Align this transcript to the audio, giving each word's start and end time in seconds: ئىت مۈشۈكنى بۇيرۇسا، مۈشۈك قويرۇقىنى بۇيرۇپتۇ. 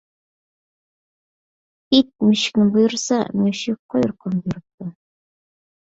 ئىت 1.93 2.09
مۈشۈكنى 2.27 2.67
بۇيرۇسا، 2.79 3.19
مۈشۈك 3.43 3.79
قويرۇقىنى 3.95 4.43
بۇيرۇپتۇ. 4.47 4.93